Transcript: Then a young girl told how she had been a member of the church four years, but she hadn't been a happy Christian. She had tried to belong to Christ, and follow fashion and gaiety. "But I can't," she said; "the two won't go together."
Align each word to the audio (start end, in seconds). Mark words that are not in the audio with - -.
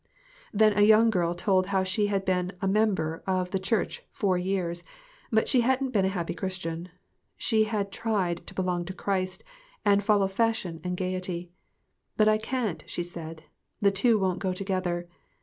Then 0.51 0.73
a 0.75 0.81
young 0.81 1.11
girl 1.11 1.35
told 1.35 1.67
how 1.67 1.83
she 1.83 2.07
had 2.07 2.25
been 2.25 2.53
a 2.59 2.67
member 2.67 3.21
of 3.27 3.51
the 3.51 3.59
church 3.59 4.01
four 4.09 4.35
years, 4.35 4.81
but 5.31 5.47
she 5.47 5.61
hadn't 5.61 5.91
been 5.91 6.05
a 6.05 6.17
happy 6.17 6.33
Christian. 6.33 6.89
She 7.37 7.65
had 7.65 7.91
tried 7.91 8.47
to 8.47 8.55
belong 8.55 8.83
to 8.85 8.93
Christ, 8.95 9.43
and 9.85 10.03
follow 10.03 10.25
fashion 10.27 10.81
and 10.83 10.97
gaiety. 10.97 11.51
"But 12.17 12.27
I 12.27 12.39
can't," 12.39 12.83
she 12.87 13.03
said; 13.03 13.43
"the 13.79 13.91
two 13.91 14.17
won't 14.17 14.39
go 14.39 14.53
together." 14.53 15.07